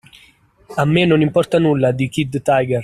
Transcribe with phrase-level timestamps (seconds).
[0.81, 2.79] A me non importa nulla di Kid Tiger!